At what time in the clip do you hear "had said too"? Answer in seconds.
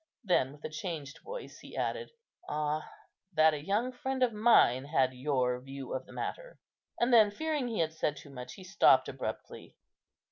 7.81-8.31